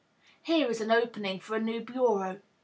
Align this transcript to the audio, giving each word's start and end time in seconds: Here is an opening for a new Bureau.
Here 0.41 0.67
is 0.67 0.81
an 0.81 0.89
opening 0.89 1.39
for 1.41 1.55
a 1.55 1.59
new 1.61 1.79
Bureau. 1.81 2.39